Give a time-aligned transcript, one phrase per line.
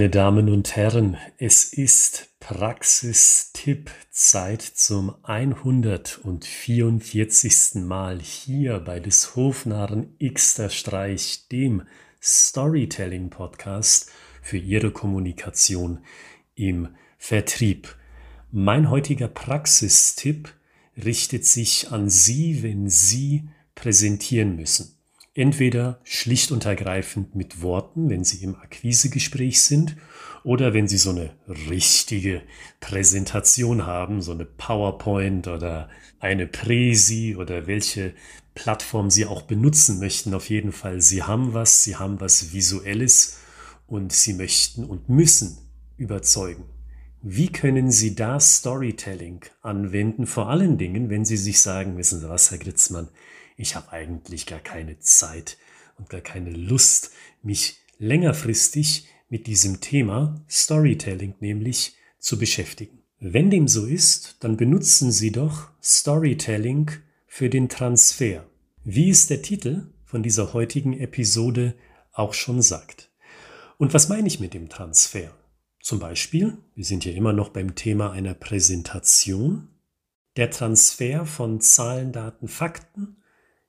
[0.00, 7.84] Meine Damen und Herren, es ist Praxistipp Zeit zum 144.
[7.84, 11.82] Mal hier bei des Hofnarren Xter Streich, dem
[12.22, 14.10] Storytelling Podcast
[14.40, 16.02] für Ihre Kommunikation
[16.54, 16.88] im
[17.18, 17.94] Vertrieb.
[18.50, 20.54] Mein heutiger Praxistipp
[20.96, 24.98] richtet sich an Sie, wenn Sie präsentieren müssen.
[25.34, 29.96] Entweder schlicht und ergreifend mit Worten, wenn Sie im Akquisegespräch sind,
[30.42, 31.30] oder wenn Sie so eine
[31.68, 32.42] richtige
[32.80, 38.14] Präsentation haben, so eine PowerPoint oder eine Präsi oder welche
[38.54, 40.34] Plattform Sie auch benutzen möchten.
[40.34, 43.38] Auf jeden Fall, Sie haben was, Sie haben was Visuelles
[43.86, 45.58] und Sie möchten und müssen
[45.96, 46.64] überzeugen.
[47.22, 50.26] Wie können Sie da Storytelling anwenden?
[50.26, 53.08] Vor allen Dingen, wenn Sie sich sagen, wissen Sie was, Herr Gritzmann,
[53.60, 55.58] ich habe eigentlich gar keine Zeit
[55.98, 57.10] und gar keine Lust,
[57.42, 63.02] mich längerfristig mit diesem Thema Storytelling nämlich zu beschäftigen.
[63.18, 66.90] Wenn dem so ist, dann benutzen Sie doch Storytelling
[67.26, 68.46] für den Transfer.
[68.82, 71.74] Wie es der Titel von dieser heutigen Episode
[72.12, 73.10] auch schon sagt.
[73.76, 75.34] Und was meine ich mit dem Transfer?
[75.80, 79.68] Zum Beispiel, wir sind ja immer noch beim Thema einer Präsentation,
[80.36, 83.19] der Transfer von Zahlen, Daten, Fakten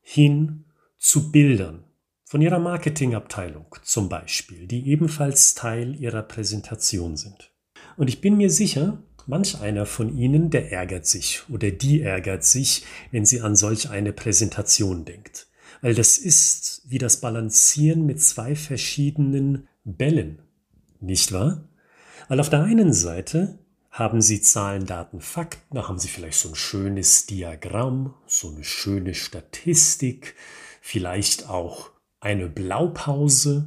[0.00, 0.64] hin
[0.98, 1.84] zu Bildern
[2.24, 7.52] von Ihrer Marketingabteilung zum Beispiel, die ebenfalls Teil Ihrer Präsentation sind.
[7.96, 12.44] Und ich bin mir sicher, manch einer von Ihnen, der ärgert sich oder die ärgert
[12.44, 15.48] sich, wenn sie an solch eine Präsentation denkt.
[15.80, 20.42] Weil das ist wie das Balancieren mit zwei verschiedenen Bällen,
[21.00, 21.68] nicht wahr?
[22.28, 23.58] Weil auf der einen Seite
[23.90, 25.74] haben Sie Zahlen, Daten, Fakten?
[25.74, 30.36] Da haben Sie vielleicht so ein schönes Diagramm, so eine schöne Statistik,
[30.80, 33.66] vielleicht auch eine Blaupause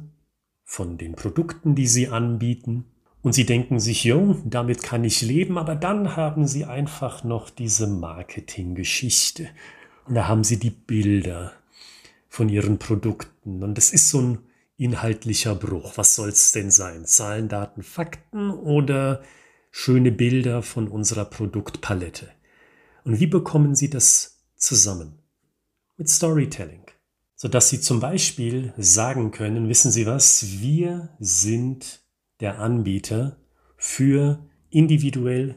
[0.64, 2.86] von den Produkten, die Sie anbieten.
[3.20, 7.50] Und Sie denken sich, jo, damit kann ich leben, aber dann haben Sie einfach noch
[7.50, 9.48] diese Marketinggeschichte.
[10.06, 11.52] Und da haben Sie die Bilder
[12.28, 13.62] von Ihren Produkten.
[13.62, 14.38] Und das ist so ein
[14.76, 15.92] inhaltlicher Bruch.
[15.96, 17.06] Was soll es denn sein?
[17.06, 19.22] Zahlen, Daten, Fakten oder
[19.76, 22.28] schöne Bilder von unserer Produktpalette.
[23.02, 25.18] Und wie bekommen Sie das zusammen?
[25.96, 26.86] Mit Storytelling.
[27.34, 32.04] Sodass Sie zum Beispiel sagen können, wissen Sie was, wir sind
[32.38, 33.36] der Anbieter
[33.76, 35.56] für individuell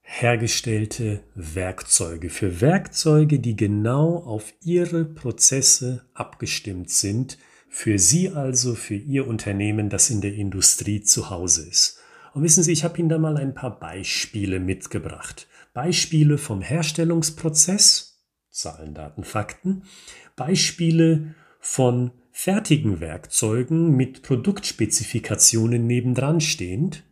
[0.00, 7.36] hergestellte Werkzeuge, für Werkzeuge, die genau auf Ihre Prozesse abgestimmt sind,
[7.68, 12.00] für Sie also, für Ihr Unternehmen, das in der Industrie zu Hause ist.
[12.34, 15.46] Und wissen Sie, ich habe Ihnen da mal ein paar Beispiele mitgebracht.
[15.72, 19.84] Beispiele vom Herstellungsprozess, Zahlen, Daten, Fakten,
[20.34, 27.04] Beispiele von fertigen Werkzeugen mit Produktspezifikationen nebendran stehend,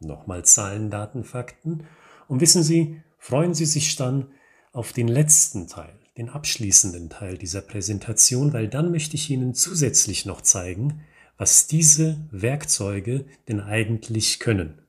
[0.00, 1.84] nochmal Zahlen, Daten, Fakten.
[2.26, 4.28] Und wissen Sie, freuen Sie sich dann
[4.72, 10.24] auf den letzten Teil, den abschließenden Teil dieser Präsentation, weil dann möchte ich Ihnen zusätzlich
[10.24, 11.04] noch zeigen,
[11.36, 14.82] was diese Werkzeuge denn eigentlich können.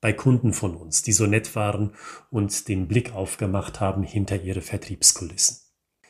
[0.00, 1.94] Bei Kunden von uns, die so nett waren
[2.30, 5.58] und den Blick aufgemacht haben hinter ihre Vertriebskulissen.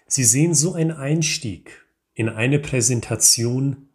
[0.07, 3.89] Sie sehen so einen Einstieg in eine Präsentation,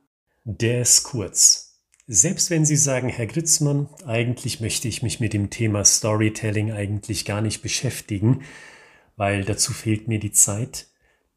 [0.44, 1.72] der ist kurz.
[2.08, 7.26] Selbst wenn Sie sagen, Herr Gritzmann, eigentlich möchte ich mich mit dem Thema Storytelling eigentlich
[7.26, 8.44] gar nicht beschäftigen,
[9.16, 10.88] weil dazu fehlt mir die Zeit.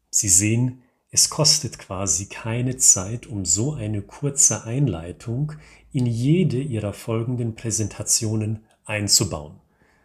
[0.09, 0.81] Sie sehen,
[1.15, 5.53] es kostet quasi keine Zeit, um so eine kurze Einleitung
[5.93, 9.61] in jede ihrer folgenden Präsentationen einzubauen.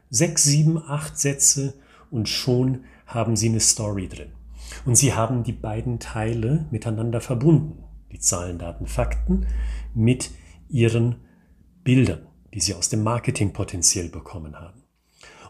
[0.08, 1.74] Sechs, sieben, acht Sätze
[2.12, 4.30] und schon haben Sie eine Story drin.
[4.84, 7.82] Und Sie haben die beiden Teile miteinander verbunden,
[8.12, 9.48] die Zahlen, Daten, Fakten,
[9.96, 10.30] mit
[10.68, 11.16] Ihren
[11.82, 14.79] Bildern, die Sie aus dem Marketing potenziell bekommen haben.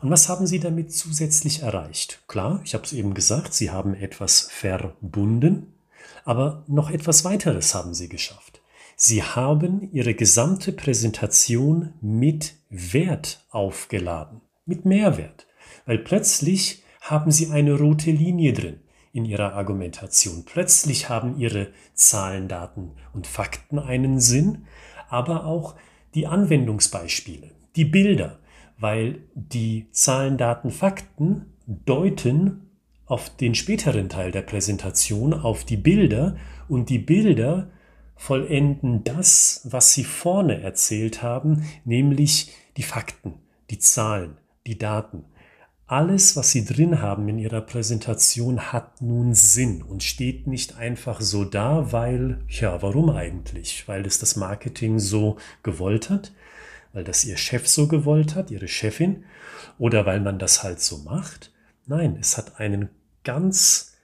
[0.02, 2.22] Und was haben Sie damit zusätzlich erreicht?
[2.26, 5.74] Klar, ich habe es eben gesagt, Sie haben etwas verbunden,
[6.24, 8.62] aber noch etwas weiteres haben Sie geschafft.
[8.96, 15.46] Sie haben Ihre gesamte Präsentation mit Wert aufgeladen, mit Mehrwert,
[15.86, 18.80] weil plötzlich haben Sie eine rote Linie drin
[19.12, 20.44] in Ihrer Argumentation.
[20.44, 24.66] Plötzlich haben Ihre Zahlen, Daten und Fakten einen Sinn,
[25.08, 25.74] aber auch
[26.14, 28.38] die Anwendungsbeispiele, die Bilder,
[28.80, 32.70] weil die Zahlen, Daten, Fakten deuten
[33.06, 36.36] auf den späteren Teil der Präsentation, auf die Bilder
[36.68, 37.70] und die Bilder
[38.16, 43.34] vollenden das, was sie vorne erzählt haben, nämlich die Fakten,
[43.70, 44.36] die Zahlen,
[44.66, 45.24] die Daten.
[45.86, 51.20] alles, was Sie drin haben in Ihrer Präsentation, hat nun Sinn und steht nicht einfach
[51.20, 53.88] so da, weil, ja, warum eigentlich?
[53.88, 56.32] Weil es das Marketing so gewollt hat,
[56.92, 59.24] weil das Ihr Chef so gewollt hat, Ihre Chefin,
[59.78, 61.52] oder weil man das halt so macht.
[61.86, 62.88] Nein, es hat einen
[63.24, 63.94] ganz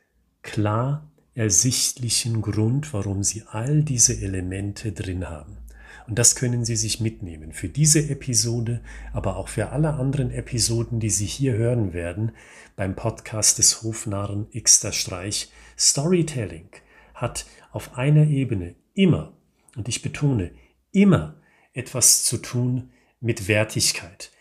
[0.43, 5.59] klar ersichtlichen Grund, warum Sie all diese Elemente drin haben.
[6.06, 8.81] Und das können Sie sich mitnehmen für diese Episode,
[9.12, 12.33] aber auch für alle anderen Episoden, die Sie hier hören werden
[12.77, 15.50] beim Podcast des Hofnarren Xter Streich.
[15.77, 16.69] Storytelling
[17.15, 19.33] hat auf einer Ebene immer,
[19.77, 20.53] und ich betone,
[20.93, 21.35] immer
[21.76, 22.90] etwas zu tun
[23.20, 24.32] mit Wertigkeit.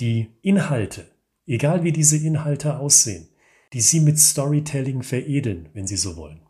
[0.00, 1.10] Die Inhalte,
[1.46, 3.28] egal wie diese Inhalte aussehen,
[3.72, 6.40] die Sie mit Storytelling veredeln, wenn Sie so wollen,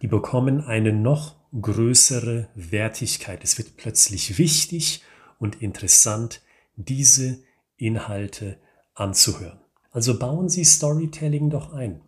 [0.00, 3.44] die bekommen eine noch größere Wertigkeit.
[3.44, 5.02] Es wird plötzlich wichtig
[5.38, 6.42] und interessant,
[6.76, 7.38] diese
[7.76, 8.58] Inhalte
[8.94, 9.60] anzuhören.
[9.90, 12.00] Also bauen Sie Storytelling doch ein.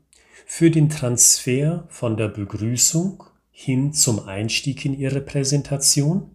[0.46, 6.33] Für den Transfer von der Begrüßung hin zum Einstieg in Ihre Präsentation,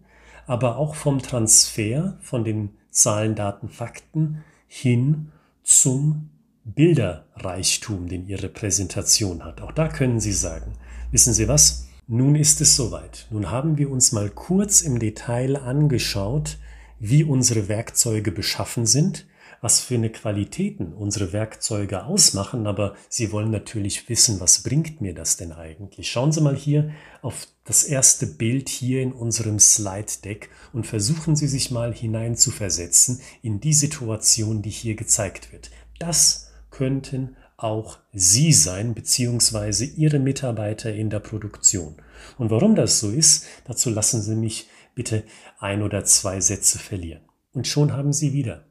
[0.50, 5.30] aber auch vom Transfer von den Zahlen, Daten, Fakten hin
[5.62, 6.30] zum
[6.64, 9.60] Bilderreichtum, den Ihre Präsentation hat.
[9.60, 10.72] Auch da können Sie sagen,
[11.12, 11.86] wissen Sie was?
[12.08, 13.28] Nun ist es soweit.
[13.30, 16.58] Nun haben wir uns mal kurz im Detail angeschaut,
[16.98, 19.26] wie unsere Werkzeuge beschaffen sind,
[19.60, 25.14] was für eine Qualitäten unsere Werkzeuge ausmachen, aber Sie wollen natürlich wissen, was bringt mir
[25.14, 26.10] das denn eigentlich?
[26.10, 26.90] Schauen Sie mal hier
[27.22, 33.20] auf das erste Bild hier in unserem Slide Deck und versuchen Sie sich mal hineinzuversetzen
[33.42, 35.70] in die Situation, die hier gezeigt wird.
[35.98, 41.96] Das könnten auch Sie sein, beziehungsweise Ihre Mitarbeiter in der Produktion.
[42.38, 45.24] Und warum das so ist, dazu lassen Sie mich bitte
[45.58, 47.22] ein oder zwei Sätze verlieren.
[47.52, 48.69] Und schon haben Sie wieder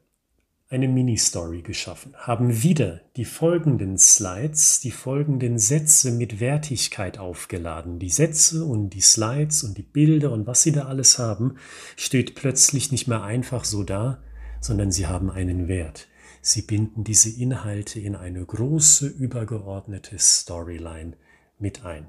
[0.70, 7.98] eine Mini-Story geschaffen, haben wieder die folgenden Slides, die folgenden Sätze mit Wertigkeit aufgeladen.
[7.98, 11.56] Die Sätze und die Slides und die Bilder und was Sie da alles haben,
[11.96, 14.22] steht plötzlich nicht mehr einfach so da,
[14.60, 16.06] sondern sie haben einen Wert.
[16.40, 21.14] Sie binden diese Inhalte in eine große übergeordnete Storyline
[21.58, 22.06] mit ein.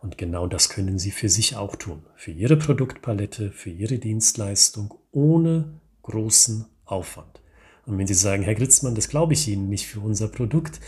[0.00, 4.94] Und genau das können Sie für sich auch tun, für Ihre Produktpalette, für Ihre Dienstleistung
[5.12, 7.42] ohne großen Aufwand.
[7.88, 10.78] Und wenn Sie sagen, Herr Gritzmann, das glaube ich Ihnen nicht für unser Produkt,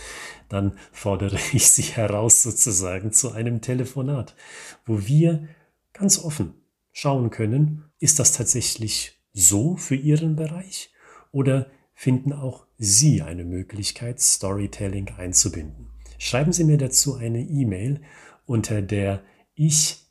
[0.50, 4.37] dann fordere ich Sie heraus sozusagen zu einem Telefonat,
[4.85, 5.49] wo wir
[5.94, 6.55] ganz offen
[6.93, 10.93] schauen können, ist das tatsächlich so für Ihren Bereich
[11.32, 15.88] oder finden auch Sie eine Möglichkeit, Storytelling einzubinden.
[16.19, 18.02] Schreiben Sie mir dazu eine E-Mail
[18.44, 19.23] unter der
[19.55, 20.09] ich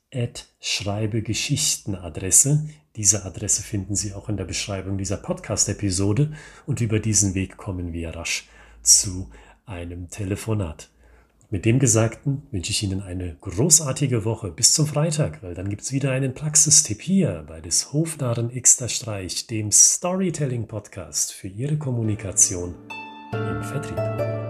[0.59, 2.67] schreibe Geschichten Adresse.
[2.95, 6.33] Diese Adresse finden Sie auch in der Beschreibung dieser Podcast-Episode
[6.65, 8.47] und über diesen Weg kommen wir rasch
[8.81, 9.29] zu
[9.65, 10.89] einem Telefonat.
[11.51, 15.81] Mit dem Gesagten wünsche ich Ihnen eine großartige Woche bis zum Freitag, weil dann gibt
[15.81, 21.77] es wieder einen Praxistipp hier bei des Hofnarren Xter Streich, dem Storytelling Podcast für Ihre
[21.77, 22.75] Kommunikation
[23.33, 24.48] im Vertrieb.